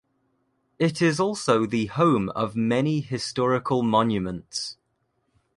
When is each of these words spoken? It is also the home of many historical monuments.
It 0.79 0.99
is 0.99 1.19
also 1.19 1.67
the 1.67 1.85
home 1.85 2.29
of 2.29 2.55
many 2.55 3.01
historical 3.01 3.83
monuments. 3.83 4.77